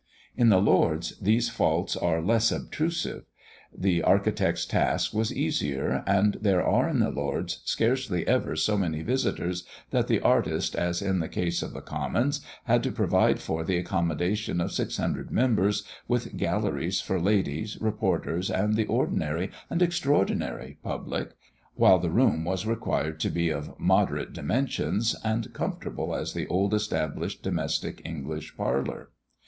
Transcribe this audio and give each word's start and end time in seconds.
In 0.35 0.49
the 0.49 0.59
Lords 0.59 1.15
these 1.19 1.49
faults 1.51 1.95
are 1.95 2.23
less 2.23 2.51
obtrusive. 2.51 3.25
The 3.71 4.01
architect's 4.01 4.65
task 4.65 5.13
was 5.13 5.31
easier, 5.31 6.03
and 6.07 6.37
there 6.41 6.65
are 6.65 6.89
in 6.89 6.97
the 6.97 7.11
Lords 7.11 7.61
scarcely 7.65 8.27
ever 8.27 8.55
so 8.55 8.79
many 8.79 9.03
visitors, 9.03 9.63
that 9.91 10.07
the 10.07 10.19
artist, 10.21 10.75
as 10.75 11.03
in 11.03 11.19
the 11.19 11.29
case 11.29 11.61
of 11.61 11.73
the 11.73 11.83
Commons, 11.83 12.41
had 12.63 12.81
to 12.81 12.91
provide 12.91 13.39
for 13.39 13.63
the 13.63 13.77
accommodation 13.77 14.59
of 14.59 14.71
six 14.71 14.97
hundred 14.97 15.29
members, 15.29 15.83
with 16.07 16.35
galleries 16.35 16.99
for 16.99 17.19
ladies, 17.21 17.79
reporters, 17.79 18.49
and 18.49 18.73
the 18.75 18.87
ordinary 18.87 19.51
and 19.69 19.83
extraordinary 19.83 20.79
public, 20.83 21.33
while 21.75 21.99
the 21.99 22.09
room 22.09 22.43
was 22.43 22.65
required 22.65 23.19
to 23.19 23.29
be 23.29 23.49
of 23.51 23.79
moderate 23.79 24.33
dimensions, 24.33 25.15
and 25.23 25.53
comfortable 25.53 26.15
as 26.15 26.33
the 26.33 26.47
old 26.47 26.73
established 26.73 27.43
domestic 27.43 28.01
English 28.03 28.57
parlour. 28.57 29.11